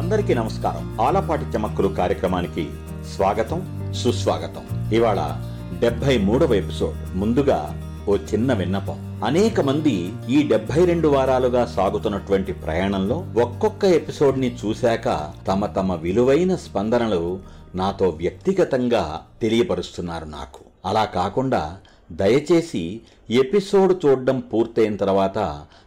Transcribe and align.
అందరికీ 0.00 0.34
నమస్కారం. 0.34 1.00
ఆలపాటి 1.00 1.44
చమక్కులు 1.56 1.88
కార్యక్రమానికి 1.88 2.68
స్వాగతం 3.16 3.92
సుస్వాగతం. 3.96 4.92
ఇవాళ 4.92 5.42
డెబ్బై 5.80 6.18
మూడవ 6.18 6.54
ఎపిసోడ్. 6.54 7.16
ముందుగా 7.16 7.82
ఓ 8.08 8.16
చిన్న 8.16 8.52
విన్నపం. 8.52 9.22
అనేక 9.24 9.60
మంది 9.60 10.12
ఈ 10.30 10.42
డెబ్బై 10.42 10.84
రెండు 10.84 11.08
వారాలుగా 11.08 11.66
సాగుతున్నటువంటి 11.66 12.52
ప్రయాణంలో 12.52 13.26
ఒక్కొక్క 13.42 13.84
ఎపిసోడ్ని 13.84 14.56
చూశాక 14.66 15.30
తమ 15.48 15.66
తమ 15.66 15.94
విలువైన 15.94 16.54
స్పందనలు 16.54 17.40
నాతో 17.74 18.08
వ్యక్తిగతంగా 18.08 19.20
తెలియపరుస్తున్నారు 19.42 20.24
నాకు. 20.24 20.60
అలా 20.86 21.04
కాకుండా 21.04 21.76
దయచేసి 22.12 23.00
ఎపిసోడ్ 23.30 24.06
చూడడం 24.06 24.40
పూర్తయిన 24.40 24.96
తర్వాత 24.96 25.38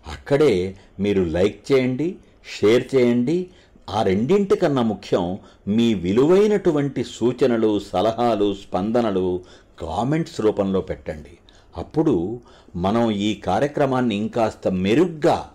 అక్కడే 0.08 0.76
మీరు 1.00 1.24
లైక్ 1.24 1.72
చేయండి 1.72 2.16
షేర్ 2.62 2.96
చేయండి 2.96 3.48
ఆ 3.90 4.04
రెండింటికన్నా 4.04 4.82
ముఖ్యం 4.82 5.38
మీ 5.68 5.94
విలువైనటువంటి 5.94 7.04
సూచనలు 7.04 7.80
సలహాలు 7.80 8.54
స్పందనలు 8.54 9.44
కామెంట్స్ 9.80 10.42
రూపంలో 10.42 10.82
పెట్టండి. 10.82 11.38
అప్పుడు 11.78 12.40
మనం 12.76 13.12
ఈ 13.12 13.36
కార్యక్రమాన్ని 13.36 14.16
ఇంకాస్త 14.16 14.68
మెరుగ్గా 14.68 15.50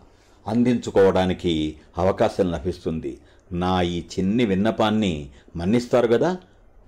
అందించుకోవడానికి 0.47 1.77
అవకాశం 1.99 2.51
లభిస్తుంది. 2.51 3.19
నా 3.53 3.83
ఈ 3.83 4.01
చిన్ని 4.01 4.45
విన్నపాన్ని 4.45 5.29
మన్నిస్తారు 5.57 6.07
కదా? 6.07 6.37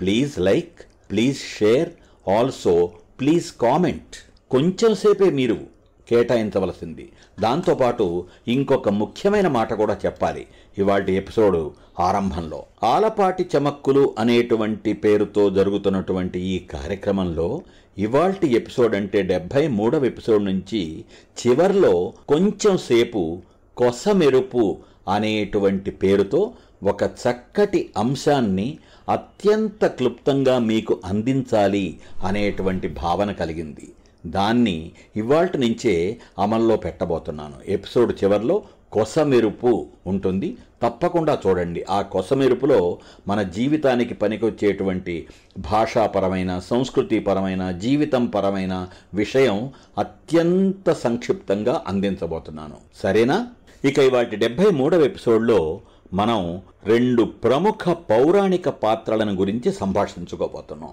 Please 0.01 0.41
like 0.41 0.81
please 1.11 1.39
share 1.59 1.89
also 2.31 2.91
please 3.21 3.53
comment. 3.53 4.17
కొంచెం 4.51 4.95
సేపే 4.95 5.31
మీరు 5.31 5.80
కేటాయించవలసింది. 6.11 7.13
దాంతోపాటు 7.41 8.25
ఇంకొక 8.49 8.89
ముఖ్యమైన 8.89 9.49
మాట 9.49 9.75
కూడా 9.75 9.97
చెప్పాలి. 10.07 10.47
ఇవాటి 10.79 11.13
ఎపిసోడు 11.13 11.73
ఆరంభంలో. 12.01 12.65
ఆలపాటి 12.85 13.47
చమక్కులు 13.59 14.15
అనేటువంటి 14.19 14.93
పేరుతో 14.93 15.51
జరుగుతున్నటువంటి 15.51 16.41
ఈ 16.41 16.59
కార్యక్రమంలో 16.59 17.63
ఇవాల్టి 17.99 18.57
ఎపిసోడ్ 18.57 18.95
అంటే 18.95 19.23
డెబ్బై 19.23 19.69
మూడవ 19.69 20.05
ఎపిసోడ్ 20.05 20.45
నుంచి 20.45 21.05
చివర్లో 21.47 22.13
కొంచెం 22.29 22.79
సేపు 22.79 23.39
కొసమెరుపు 23.77 24.79
అనేటువంటి 25.15 25.91
పేరుతో 25.91 26.53
ఒక 26.83 27.03
చక్కటి 27.03 27.91
అంశాన్ని 27.99 28.79
అత్యంత 29.09 29.87
క్లుప్తంగా 29.87 30.59
మీకు 30.59 31.01
అందించాలి 31.05 32.01
అనేటువంటి 32.25 32.89
భావన 32.89 33.33
కలిగింది. 33.33 33.89
దాన్ని 34.27 34.93
ఇవాల్టి 35.17 35.59
నుంచే 35.59 36.21
అమల్లో 36.39 36.77
పెట్టబోతున్నాను. 36.77 37.55
ఎపిసోడ్ 37.67 38.25
చివరిలో 38.25 38.63
కొసమెరుపు 38.93 39.87
ఉంటుంది. 40.07 40.57
తప్పకుండా 40.83 41.39
చూడండి. 41.47 41.85
ఆ 41.91 42.03
కొసమెరుపులో 42.03 42.99
మన 43.29 43.43
జీవితానికి 43.43 44.15
పనికొచ్చేటువంటి 44.15 45.27
భాషాపరమైన 45.59 46.59
సంస్కృతిపరమైన 46.59 47.71
జీవితం 47.71 48.27
పరమైన 48.27 48.89
విషయం 49.15 49.71
అత్యంత 49.99 50.93
సంక్షిప్తంగా 50.93 51.85
అందించబోతున్నాను. 51.87 52.77
సరేనా? 53.03 53.47
ఇక 53.85 53.99
ఇవాటి 53.99 54.37
డెబ్బై 54.37 54.71
మూడవ 54.71 55.01
ఎపిసోడ్లో 55.01 55.81
మనం 56.15 56.63
రెండు 56.85 57.23
ప్రముఖ 57.23 57.89
పౌరాణిక 57.89 58.69
పాత్రలను 58.69 59.33
గురించి 59.33 59.73
సంభాషించుకోబోతున్నాం. 59.73 60.91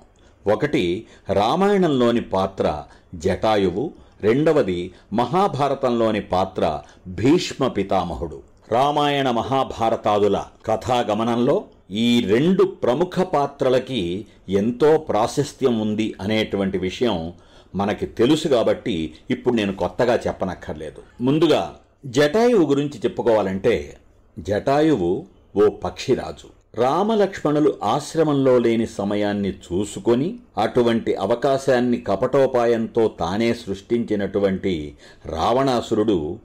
ఒకటి 0.48 1.06
రామాయణంలోని 1.34 2.22
పాత్ర 2.22 2.84
జటాయువు 3.16 3.92
రెండవది 4.22 4.94
మహాభారతంలోని 5.14 6.22
పాత్ర 6.22 6.81
భీష్మ 7.08 7.67
పితామహుడు. 7.67 8.42
రామాయణ 8.72 9.31
మహాభారతాదుల 9.31 10.44
కథాగమనంలో 10.66 11.64
ఈ 11.92 12.20
రెండు 12.20 12.64
ప్రముఖ 12.64 13.20
పాత్రలకి 13.20 14.25
ఎంతో 14.50 14.97
ప్రాశస్త్యం 14.97 15.80
ఉంది 15.80 16.16
అనేటువంటి 16.22 16.78
విషయం 16.78 17.34
మనకి 17.75 18.06
తెలుసు 18.06 18.47
కాబట్టి 18.47 19.16
ఇప్పుడు 19.29 19.56
నేను 19.56 19.74
కొత్తగా 19.74 20.16
చెప్పనక్కర్లేదు. 20.28 21.24
ముందుగా 21.24 21.75
జటాయువు 22.06 22.66
గురించి 22.66 23.00
చెప్పుకోవాలంటే 23.00 23.97
జటాయువు 24.40 25.25
ఓ 25.56 25.69
పక్షిరాజు. 25.69 26.56
రామలక్ష్మణులు 26.73 27.73
ఆశ్రమంలో 27.83 28.59
లేని 28.59 28.88
సమయాన్ని 28.88 29.51
చూసుకొని 29.51 30.39
అటువంటి 30.57 31.16
అవకాశాన్ని 31.16 32.01
కపటోపాయంతో 32.01 33.07
తానే 33.19 33.53
సృష్టించినటువంటి 33.53 34.95
రావణాసురుడు 35.25 36.39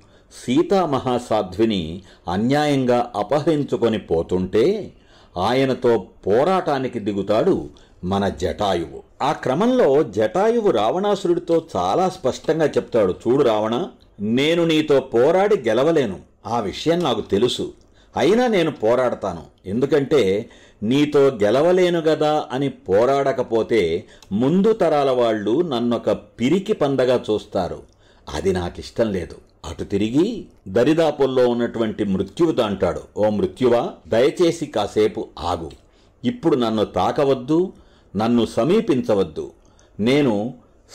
సీతామహాసాధ్విని 0.44 2.02
అన్యాయంగా 2.28 3.12
అపహరించుకొని 3.16 3.98
పోతుంటే 3.98 4.92
ఆయనతో 5.38 6.06
పోరాటానికి 6.26 6.98
దిగుతాడు 6.98 7.70
మన 8.04 8.28
జటాయువు. 8.28 9.02
ఆ 9.22 9.32
క్రమంలో 9.32 10.02
జటాయువు 10.02 10.70
రావణాసురుడితో 10.70 11.64
చాలా 11.76 12.08
స్పష్టంగా 12.08 12.66
చెప్తాడు 12.66 13.14
చూడు 13.22 13.42
రావణ 13.42 13.86
నేను 14.20 14.64
నీతో 14.64 15.00
పోరాడి 15.00 15.56
గెలవలేను. 15.68 16.20
ఆ 16.46 16.60
విషయం 16.60 16.98
నాకు 16.98 17.20
తెలుసు. 17.20 17.72
అయినా 18.16 18.46
నేను 18.46 18.70
పోరాడతాను. 18.70 19.42
ఎందుకంటే 19.66 20.48
నీతో 20.82 21.20
గెలవలేను 21.20 22.00
గదా 22.00 22.48
అని 22.52 22.68
పోరాడకపోతే 22.68 24.04
ముందు 24.32 24.72
తరాల 24.72 25.10
వాళ్ళు 25.10 25.62
నన్నొక 25.62 26.10
పిరికి 26.10 26.72
పందగా 26.72 27.24
చూస్తారు. 27.30 27.82
అది 28.28 28.52
నాకిష్టం 28.52 29.12
లేదు. 29.12 29.36
అటు 29.70 29.84
తిరిగి 29.84 30.46
దరిదాపుల్లో 30.68 31.48
ఉన్నటువంటి 31.48 32.04
మృత్యువుతో 32.04 32.62
అంటాడు 32.62 33.02
ఓ 33.16 33.30
మృత్యువా 33.30 33.90
దయచేసి 34.08 34.66
కాసేపు 34.66 35.28
ఆగు. 35.38 35.70
ఇప్పుడు 36.24 36.56
నన్ను 36.56 36.84
తాకవద్దు 36.84 37.72
నన్ను 38.16 38.46
సమీపించవద్దు. 38.46 39.50
నేను 40.00 40.54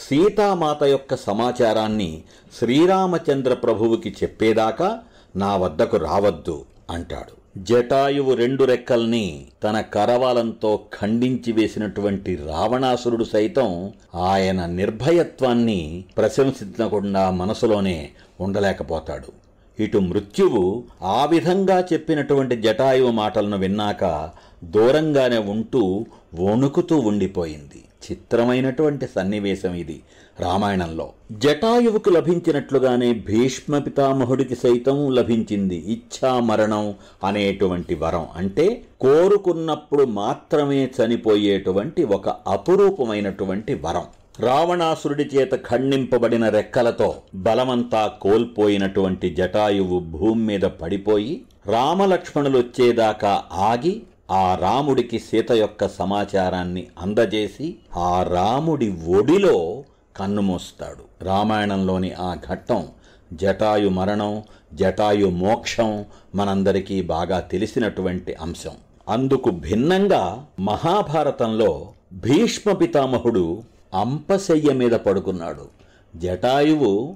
సీతామాత 0.09 0.83
యొక్క 0.83 1.16
సమాచారాన్ని 1.16 2.23
శ్రీరామచంద్ర 2.59 3.53
ప్రభువుకి 3.53 4.09
చెప్పేదాకా 4.09 5.00
నా 5.35 5.57
వద్దకు 5.57 5.97
రావద్దు. 5.97 6.66
అంటాడు. 6.90 7.48
జటాయువు 7.58 8.34
రెండు 8.34 8.64
రెక్కల్ని 8.64 9.46
తన 9.64 9.81
కరవాలంతో 9.81 10.80
ఖండించి 11.02 11.52
వేసినటువంటి 11.52 12.36
రావణాసురుడు 12.36 13.24
సైతం 13.24 13.94
ఆయన 14.16 14.66
నిర్భయత్వాన్ని 14.66 16.03
ప్రశంసించకుండా 16.18 17.30
మనసులోనే 17.31 18.09
ఉండలేకపోతాడు. 18.42 19.48
ఇటు 19.84 19.98
మృత్యువు 19.98 20.84
ఆ 21.02 21.25
విధంగా 21.25 21.84
చెప్పినటువంటి 21.94 22.56
జటాయువు 22.62 23.12
మాటలను 23.12 23.58
విన్నాక 23.58 24.30
దూరంగానే 24.64 25.38
ఉంటూ 25.38 26.06
వణుకుతూ 26.40 27.00
ఉండిపోయింది. 27.00 27.84
చిత్రమైనటువంటి 28.03 29.08
సన్నివేశం 29.16 29.74
ఇది 29.74 30.02
రామాయణంలో. 30.40 31.09
జటాయువుకు 31.31 32.09
లభించినట్లుగానే 32.09 33.13
భీష్మ 33.13 33.78
పితామహుడికి 33.78 34.56
సైతం 34.56 35.16
లభించింది 35.16 35.75
ఇచ్ఛా 35.75 36.40
మరణం 36.40 36.96
అనేటువంటి 37.24 37.96
వరం. 37.96 38.28
అంటే 38.36 38.84
కోరుకున్నప్పుడు 39.02 40.03
మాత్రమే 40.03 40.90
చనిపోయేటువంటి 40.97 42.03
ఒక 42.03 42.30
అపురూపమైనటువంటి 42.30 43.74
వరం. 43.74 44.07
రావణాసురుడి 44.40 45.24
చేత 45.24 45.50
ఖండింపబడిన 45.56 46.50
రెక్కలతో 46.50 47.16
బలమంతా 47.36 48.12
కోల్పోయినటువంటి 48.22 49.36
జటాయువు 49.36 50.00
భూమి 50.00 50.44
మీద 50.44 50.62
పడిపోయి 50.62 51.41
రామలక్ష్మణులు 51.68 52.57
వచ్చేదాకా 52.57 53.44
ఆగి 53.53 54.02
ఆ 54.31 54.55
రాముడికి 54.55 55.19
సీత 55.19 55.51
యొక్క 55.51 55.88
సమాచారాన్ని 55.88 56.88
అందజేసి 56.99 57.75
ఆ 57.95 58.23
రాముడి 58.23 58.91
ఒడిలో 58.91 59.83
కన్నుమూస్తాడు 60.17 61.23
రామాయణంలోని 61.23 62.11
ఆ 62.13 62.35
ఘట్టం 62.49 62.88
జటాయు 63.33 63.89
మరణం 63.89 64.43
జటాయు 64.73 65.29
మోక్షం 65.29 66.06
మనందరికీ 66.35 67.01
బాగా 67.01 67.39
తెలిసినటువంటి 67.39 68.33
అంశం. 68.33 68.71
అందుకు 69.09 69.50
భిన్నంగా 69.50 70.45
మహాభారతంలో 70.59 71.88
భీష్మ 72.13 72.71
పితామహుడు 72.71 73.63
అంపశయ్య 73.94 74.73
మీద 74.73 74.91
పడుకున్నాడు. 74.91 75.68
జటాయువు 76.15 77.15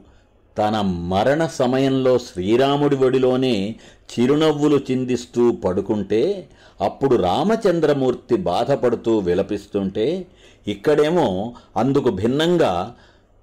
తన 0.58 0.82
మరణ 0.82 1.46
సమయంలో 1.46 2.20
శ్రీరాముడి 2.20 2.96
ఒడిలోనే 2.96 3.76
చిరునవ్వులు 4.12 4.78
చిందిస్తూ 4.92 5.52
పడుకుంటే 5.52 6.50
అప్పుడు 6.82 7.16
రామచంద్రమూర్తి 7.16 8.36
బాధపడుతూ 8.36 9.20
విలపిస్తుంటే 9.20 10.28
ఇక్కడేమో 10.68 11.54
అందుకు 11.78 12.10
భిన్నంగా 12.10 12.96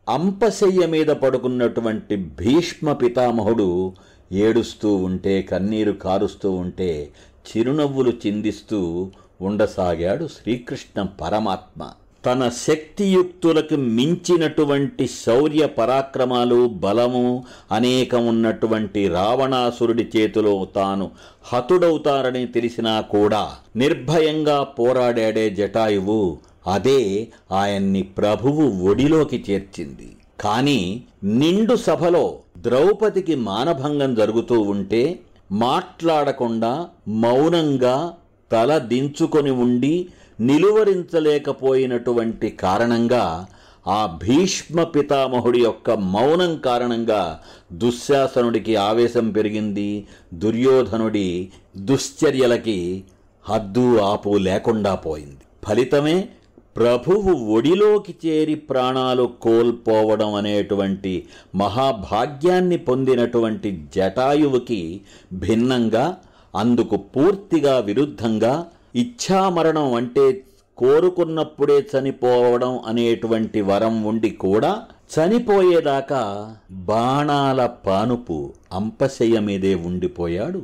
అంపశయ్య 0.08 0.86
మీద 0.86 1.06
పడుకున్నటువంటి 1.06 2.16
భీష్మ 2.16 2.92
పితామహుడు 2.92 3.92
ఏడుస్తూ 4.32 4.94
ఉంటే 4.94 5.42
కన్నీరు 5.42 5.92
కారుస్తూ 5.92 6.50
ఉంటే 6.52 7.10
చిరునవ్వులు 7.48 8.12
చిందిస్తూ 8.26 9.10
ఉండసాగాడు 9.40 10.28
శ్రీకృష్ణ 10.28 11.02
పరమాత్మ. 11.20 11.92
తన 12.24 12.50
శక్తియుక్తులకు 12.68 13.76
మించినటువంటి 13.76 15.06
శౌర్య 15.06 15.66
పరాక్రమాలు 15.66 16.66
బలము 16.68 17.44
అనేకం 17.72 18.26
ఉన్నటువంటి 18.26 19.08
రావణాసురుడి 19.08 20.06
చేతిలో 20.16 20.66
తాను 20.76 21.10
హతుడవుతారని 21.44 22.46
తెలిసినా 22.46 23.00
కూడా 23.00 23.54
నిర్భయంగా 23.76 24.62
పోరాడాడే 24.62 25.50
జటాయువు 25.50 26.38
అదే 26.66 27.28
ఆయన్ని 27.52 28.02
ప్రభువు 28.02 28.86
ఒడిలోకి 28.90 29.44
చేర్చింది. 29.50 30.16
కాని 30.40 31.02
నిండు 31.24 31.74
సభలో 31.76 32.38
ద్రౌపదికి 32.58 33.34
మానభంగం 33.34 34.14
జరుగుతూ 34.14 34.60
ఉంటే 34.60 35.20
మాట్లాడకుండా 35.52 36.88
మౌనంగా 37.08 38.12
తల 38.52 38.78
దించుకొని 38.78 39.50
ఉండి 39.50 40.08
నిలువరించలేకపోయినటువంటి 40.40 42.50
కారణంగా 42.50 43.46
ఆ 43.88 44.18
భీష్మ 44.22 44.82
పితామహుడి 44.82 45.58
యొక్క 45.58 45.90
మౌనం 45.90 46.56
కారణంగా 46.56 47.40
దుశ్శాసనుడికి 47.72 48.76
ఆవేశం 48.76 49.30
పెరిగింది 49.30 50.06
దుర్యోధనుడి 50.34 51.52
దుశ్చర్యలకి 51.76 53.04
హద్దు 53.48 54.00
ఆపు 54.00 54.38
లేకుండా 54.38 54.94
పోయింది. 54.94 55.44
ఫలితమే 55.66 56.28
ప్రభువు 56.76 57.30
ఒడిలోకి 57.30 58.14
చేరి 58.26 58.54
ప్రాణాలు 58.54 59.30
కోల్పోవడం 59.42 60.34
అనేటువంటి 60.34 61.26
మహాభాగ్యాన్ని 61.54 62.76
పొందినటువంటి 62.76 63.80
జటాయువుకి 63.94 65.00
భిన్నంగా 65.32 66.16
అందుకు 66.56 66.96
పూర్తిగా 66.96 67.78
విరుద్ధంగా 67.78 68.66
ఇచ్ఛామరణం 68.98 69.94
అంటే 69.94 70.44
కోరుకున్నప్పుడే 70.78 71.86
చనిపోవడం 71.94 72.78
అనేటువంటి 72.78 73.60
వరం 73.60 74.04
ఉండి 74.04 74.30
కూడా 74.30 74.82
చనిపోయేదాకా 75.14 76.22
బాణాల 76.70 77.66
పానుపు 77.66 78.52
అంపశయ్య 78.72 79.40
మీదే 79.40 79.74
ఉండిపోయాడు. 79.74 80.62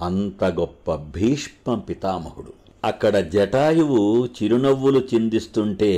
అంత 0.00 0.44
గొప్ప 0.44 0.94
భీష్మ 0.94 1.74
పితామహుడు. 1.74 2.52
అక్కడ 2.84 3.16
జటాయువు 3.18 4.26
చిరునవ్వులు 4.26 5.00
చిందిస్తుంటే 5.14 5.92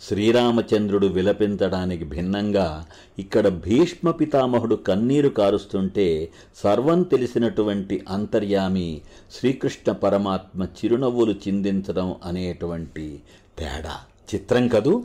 శ్రీరామచంద్రుడు 0.00 1.06
విలపించడానికి 1.06 2.04
భిన్నంగా 2.04 2.86
ఇక్కడ 3.18 3.48
భీష్మ 3.48 4.10
పితామహుడు 4.10 4.74
కన్నీరు 4.74 5.28
కారుస్తుంటే 5.28 6.28
సర్వం 6.56 7.02
తెలిసినటువంటి 7.02 8.04
అంతర్యామి 8.08 9.00
శ్రీకృష్ణ 9.38 9.92
పరమాత్మ 9.92 10.64
చిరునవ్వులు 10.64 11.32
చిందించడం 11.32 12.14
అనేటువంటి 12.24 13.20
తేడా. 13.58 13.96
చిత్రం 14.34 14.68
కదూ? 14.68 15.04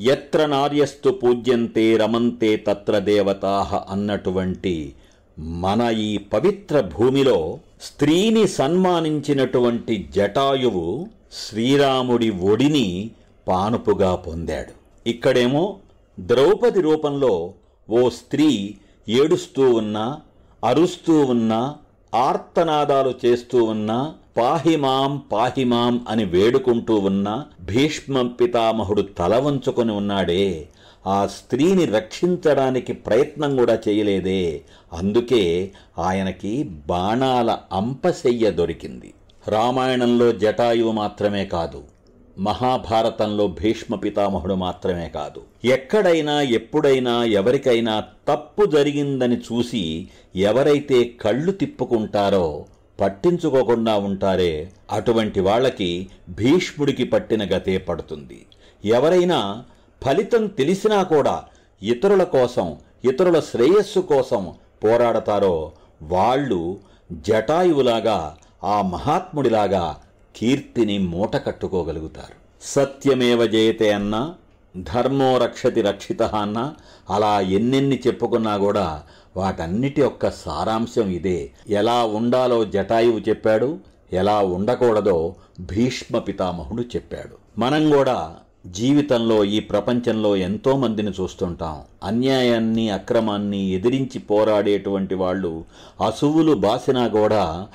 ఎత్ర 0.00 0.46
నార్యస్తు 0.46 1.10
పూజ్యంతే 1.10 1.96
రమంతే 1.96 2.56
తత్ర 2.56 2.98
దేవతాహ 2.98 3.86
అన్నటువంటి 3.90 4.92
మన 5.38 5.94
ఈ 5.98 6.18
పవిత్ర 6.18 6.80
భూమిలో 6.80 7.58
స్త్రీని 7.82 8.48
సన్మానించినటువంటి 8.48 10.08
జటాయువు 10.14 11.06
శ్రీరాముడి 11.32 12.30
ఒడిని 12.30 13.10
పానుపుగా 13.48 14.14
పొందాడు. 14.14 14.72
ఇక్కడేమో 15.08 15.76
ద్రౌపది 16.20 16.80
రూపంలో 16.80 17.54
ఓ 17.90 18.08
స్త్రీ 18.08 18.74
ఏడుస్తూ 19.08 19.74
ఉన్నా 19.74 20.20
అరుస్తూ 20.64 21.20
ఉన్నా 21.20 21.74
ఆర్తనాదాలు 22.14 23.14
చేస్తూ 23.24 23.64
ఉన్నా 23.64 24.14
పాహిమాం 24.36 25.22
పాహిమాం 25.32 26.06
అని 26.08 26.24
వేడుకుంటూ 26.24 26.94
ఉన్నా 26.96 27.46
భీష్మ 27.60 28.22
పితామహుడు 28.22 29.02
తల 29.02 29.38
వంచుకొని 29.38 29.92
ఉన్నాడే. 29.92 30.68
ఆ 31.06 31.26
స్త్రీని 31.26 31.84
రక్షించడానికి 31.84 32.92
ప్రయత్నం 32.92 33.56
కూడా 33.56 33.78
చేయలేదే. 33.88 34.62
అందుకే 34.92 35.72
ఆయనకి 35.98 36.62
బాణాల 36.62 37.58
అంపశయ్య 37.72 38.50
దొరికింది. 38.50 39.14
రామాయణంలో 39.48 40.32
జటాయువు 40.32 40.92
మాత్రమే 40.92 41.44
కాదు 41.44 41.91
మహాభారతంలో 42.38 43.46
భీష్మ 43.46 43.94
పితామహుడు 43.94 44.54
మాత్రమే 44.54 45.08
కాదు. 45.08 45.42
ఎక్కడైనా 45.64 46.42
ఎప్పుడైనా 46.42 47.24
ఎవరికైనా 47.24 48.04
తప్పు 48.28 48.66
జరిగిందని 48.66 49.36
చూసి 49.36 50.08
ఎవరైతే 50.36 51.04
కళ్ళు 51.04 51.52
తిప్పుకుంటారో 51.52 52.64
పట్టించుకోకుండా 53.00 53.96
ఉంటారే 53.96 54.72
అటువంటి 54.90 55.40
వాళ్ళకి 55.40 56.08
భీష్ముడికి 56.28 57.04
పట్టిన 57.04 57.44
గతే 57.44 57.78
పడుతుంది. 57.78 58.46
ఎవరైనా 58.84 59.64
ఫలితం 60.04 60.46
తెలిసినా 60.46 61.02
కూడా 61.02 61.44
ఇతరుల 61.82 62.22
కోసం 62.22 62.76
ఇతరుల 63.04 63.40
శ్రేయస్సు 63.40 64.00
కోసం 64.00 64.54
పోరాడతారో 64.84 65.72
వాళ్ళు 66.02 66.78
జటాయువులాగా 67.12 68.36
ఆ 68.64 68.82
మహాత్ముడిలాగా 68.82 69.96
కీర్తిని 70.36 70.98
మూట 70.98 71.36
కట్టుకోగలుగుతారు. 71.36 72.42
సత్యమేవ 72.62 73.46
జయతే 73.46 73.92
అన్నా 73.92 74.34
ధర్మో 74.76 75.38
రక్షతి 75.38 75.82
రక్షిత 75.82 76.22
అన్న 76.22 76.74
అలా 77.10 77.40
ఎన్నెన్ని 77.40 78.00
చెప్పుకున్నా 78.06 78.56
కూడా 78.56 79.02
వాటన్నిటి 79.36 80.00
యొక్క 80.00 80.30
సారాంశం 80.30 81.08
ఇదే. 81.10 81.50
ఎలా 81.68 82.04
ఉండాలో 82.04 82.64
జటాయువు 82.64 83.18
చెప్పాడు 83.18 83.78
ఎలా 84.12 84.38
ఉండకూడదో 84.40 85.34
భీష్మ 85.60 86.18
పితామహుడు 86.18 86.82
చెప్పాడు. 86.82 87.60
మనం 87.60 87.90
కూడా 87.90 88.34
జీవితంలో 88.66 89.44
ఈ 89.44 89.60
ప్రపంచంలో 89.60 90.36
ఎంతో 90.36 90.76
మందిని 90.76 91.10
చూస్తుంటాం. 91.10 91.80
అన్యాయాన్ని 92.04 92.90
అక్రమాన్ని 92.90 93.70
ఎదిరించి 93.70 94.18
పోరాడేటువంటి 94.18 95.14
వాళ్ళు 95.14 95.64
అసువులు 96.06 96.54
బాసినా 96.54 97.08
కూడా 97.08 97.66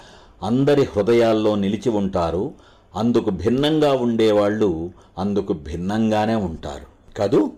అందరి 0.43 0.83
హృదయాల్లో 0.83 1.55
నిలిచి 1.55 1.89
ఉంటారు 1.89 2.53
అందుకు 2.95 3.29
భిన్నంగా 3.29 3.93
ఉండేవాళ్ళు 3.93 4.91
అందుకు 5.17 5.53
భిన్నంగానే 5.53 6.35
ఉంటారు. 6.35 7.17
కదూ? 7.17 7.51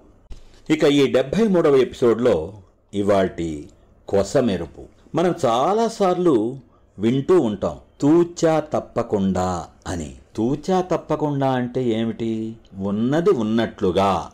ఇక 0.70 0.84
ఈ 0.84 1.12
డెబ్భై 1.12 1.48
మూడవ 1.48 1.76
ఎపిసోడ్లో 1.76 2.54
ఇవాటి 2.94 3.70
కొసమెరుపు 4.08 4.81
మనం 5.16 5.36
చాలాసార్లు 5.46 6.58
వింటూ 7.00 7.42
ఉంటాం 7.42 7.78
తూచా 8.02 8.60
తప్పకుండా 8.60 9.68
అని. 9.88 10.16
తూచా 10.36 10.81
తప్పకుండా 10.81 11.52
అంటే 11.52 11.84
ఏమిటి? 11.84 12.56
ఉన్నది 12.78 13.30
ఉన్నట్లుగా 13.30 14.30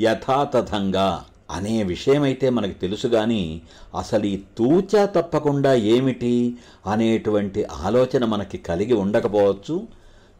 యథాతథంగా. 0.00 1.24
అనే 1.52 1.82
విషయమైతే 1.82 2.50
మనకు 2.50 2.72
తెలుసు 2.72 3.06
కానీ 3.06 3.62
అసలు 3.98 4.26
ఈ 4.26 4.36
తూచా 4.58 5.04
తప్పకుండా 5.06 5.74
ఏమిటి 5.74 6.54
అనేటువంటి 6.86 7.64
ఆలోచన 7.64 8.24
మనకి 8.24 8.58
కలిగి 8.58 8.94
ఉండకపోవచ్చు 8.94 9.76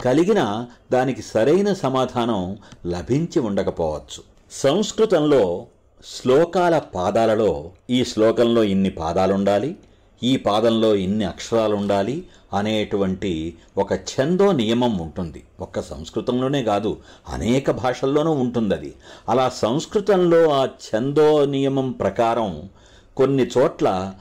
కలిగిన 0.04 0.66
దానికి 0.92 1.22
సరైన 1.22 1.72
సమాధానం 1.72 2.40
లభించి 2.86 3.40
ఉండకపోవచ్చు. 3.40 4.20
సంస్కృతంలో 4.52 5.66
శ్లోకాల 6.04 6.78
పాదాలలో 6.78 7.70
ఈ 7.90 8.04
శ్లోకంలో 8.04 8.62
ఇన్ని 8.64 8.90
పాదాలుండాలి 8.90 9.76
ఈ 10.22 10.36
పాదంలో 10.36 10.94
ఇన్ని 10.94 11.24
అక్షరాలు 11.24 11.74
ఉండాలి 11.74 12.16
అనేటువంటి 12.54 13.56
ఒక 13.78 13.94
ఛందో 13.94 14.52
నియమం 14.52 14.98
ఉంటుంది. 14.98 15.42
ఒక్క 15.60 15.82
సంస్కృతంలోనే 15.82 16.62
కాదు 16.62 16.96
అనేక 17.28 17.70
భాషల్లోనూ 17.70 18.32
ఉంటుంది 18.32 18.74
అది 18.74 18.94
అలా 19.28 19.48
సంస్కృతంలో 19.48 20.50
ఆ 20.50 20.64
ఛందో 20.64 21.44
నియమం 21.44 21.92
ప్రకారం 21.92 22.68
కొన్ని 23.16 23.46
చోట్ల 23.58 24.14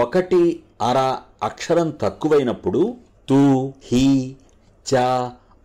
ఒకటి 0.00 0.62
అర 0.82 1.16
అక్షరం 1.42 1.90
తక్కువైనప్పుడు 1.90 2.96
తూ 3.28 3.72
హి 3.84 4.36
చ 4.86 4.96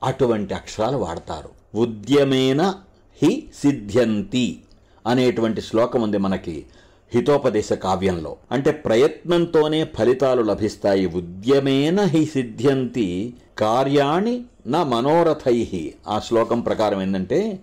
అటువంటి 0.04 0.54
అక్షరాలు 0.54 0.98
వాడతారు. 0.98 1.50
ఉద్యమేన 1.78 2.76
హి 3.24 3.50
సిద్ధ్యంతి 3.62 4.62
అనేటువంటి 5.08 5.62
శ్లోకం 5.62 6.02
ఉంది 6.02 6.18
మనకి. 6.18 6.66
హితోపదేశ 7.16 7.74
కావ్యంలో. 7.74 8.36
అంటే 8.52 8.72
ప్రయత్నంతోనే 8.72 9.84
ఫలితాలు 9.84 10.42
లభిస్తాయి. 10.42 11.06
ఉద్యమేన 11.06 12.02
హి 12.02 12.26
సిద్ధ్యంతి 12.26 13.34
కార్యాణి 13.58 14.42
నా 14.68 14.84
మనోరథై. 14.84 15.94
ఆ 16.08 16.20
శ్లోకం 16.20 16.62
ప్రకారం 16.62 17.02
ఏంటంటే 17.02 17.60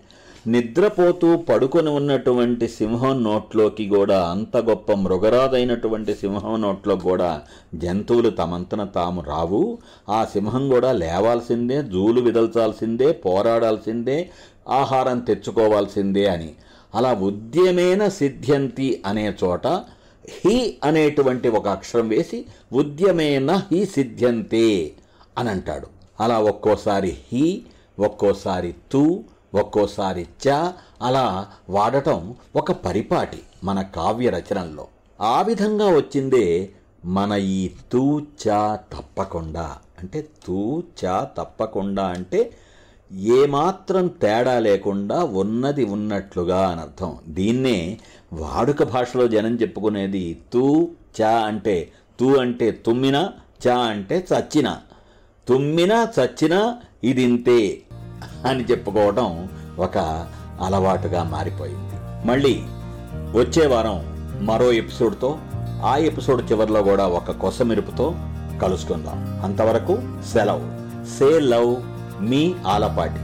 నిద్రపోతూ 0.47 1.37
పడుకొని 1.37 1.89
ఉన్నటువంటి 1.89 2.67
సింహం 2.67 3.23
నోట్లోకి 3.23 3.87
కూడా 3.87 4.21
అంత 4.21 4.57
గొప్ప 4.57 4.91
మృగరాదైనటువంటి 4.91 6.13
సింహం 6.13 6.61
నోట్లో 6.61 6.95
కూడా 6.95 7.41
జంతువులు 7.75 8.29
తమంతన 8.29 8.83
తాము 8.83 9.23
రావు. 9.27 9.77
ఆ 10.09 10.25
సింహం 10.25 10.69
కూడా 10.69 10.91
లేవాల్సిందే 10.91 11.83
జూలు 11.83 12.21
విదల్చాల్సిందే 12.21 13.11
పోరాడాల్సిందే 13.11 14.29
ఆహారం 14.69 15.19
తెచ్చుకోవాల్సిందే 15.19 16.25
అని. 16.29 16.51
అలా 16.95 17.13
ఉద్యమేన 17.13 18.07
సిద్ధ్యంతి 18.07 19.03
అనే 19.05 19.33
చోట 19.43 19.67
హి 20.45 20.77
అనేటువంటి 20.83 21.49
ఒక 21.49 21.67
అక్షరం 21.67 22.07
వేసి 22.07 22.45
ఉద్యమేన 22.73 23.67
హి 23.71 23.85
సిద్ధ్యంతే 23.85 24.91
అని 25.37 25.49
అంటాడు 25.49 25.87
అలా 26.19 26.39
ఒక్కోసారి 26.39 27.17
హి 27.33 27.65
ఒక్కోసారి 27.99 28.75
తు 28.91 29.23
ఒక్కోసారి 29.55 30.27
చ 30.47 30.71
అలా 31.01 31.47
వాడటం 31.69 32.35
ఒక 32.55 32.71
పరిపాటి 32.71 33.41
మన 33.63 33.81
కావ్య 33.81 34.29
రచనల్లో. 34.29 34.87
ఆ 35.21 35.41
విధంగా 35.41 35.87
వచ్చిందే 35.87 36.69
మన 37.05 37.31
ఈ 37.33 37.69
తూ 37.91 38.19
చ 38.19 38.75
తప్పకుండా. 38.93 39.77
అంటే 39.99 40.27
తూ 40.45 40.83
చ 40.99 41.05
తప్పకుండా 41.07 42.07
అంటే 42.07 42.51
ఏమాత్రం 43.11 44.07
తేడా 44.07 44.59
లేకుండా 44.59 45.23
ఉన్నది 45.23 45.83
ఉన్నట్లుగా 45.83 46.69
అని 46.69 46.81
అర్థం. 46.81 47.17
దీన్నే 47.27 47.99
వాడుక 48.33 48.83
భాషలో 48.83 49.27
జనం 49.27 49.55
చెప్పుకునేది 49.55 50.41
తూ 50.53 50.89
చా 51.21 51.29
అంటే 51.29 51.91
తూ 52.19 52.35
అంటే 52.35 52.71
తుమ్మిన 52.71 53.29
చా 53.67 53.77
అంటే 53.77 54.27
చచ్చిన. 54.33 54.77
తుమ్మినా 55.47 56.07
చచ్చిన 56.19 56.75
ఇదింతే 57.03 57.81
అని 58.45 58.63
చెప్పుకోవడం 58.63 59.49
ఒక 59.79 59.97
అలవాటుగా 60.61 61.23
మారిపోయింది. 61.23 62.27
మళ్ళీ 62.27 62.53
వచ్చే 63.39 63.67
వారం 63.67 64.19
మరో 64.45 64.71
ఎపిసోడ్తో 64.71 65.37
ఆ 65.83 65.97
ఎపిసోడ్ 65.97 66.51
చివరిలో 66.51 66.83
కూడా 66.83 67.07
ఒక 67.07 67.31
కొసమెరుపుతో 67.31 68.15
కలుసుకుందాం. 68.61 69.41
అంతవరకు 69.43 69.97
సెలవు. 70.33 70.79
Say 71.05 71.39
love. 71.39 71.98
మీ 72.19 72.55
ఆలపాటి. 72.67 73.19